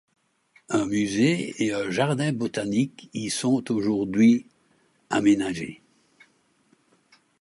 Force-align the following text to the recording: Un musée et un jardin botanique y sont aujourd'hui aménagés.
Un 0.69 0.87
musée 0.87 1.53
et 1.63 1.73
un 1.73 1.91
jardin 1.91 2.33
botanique 2.33 3.11
y 3.13 3.29
sont 3.29 3.71
aujourd'hui 3.71 4.47
aménagés. 5.11 5.83